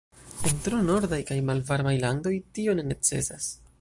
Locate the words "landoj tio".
2.07-2.79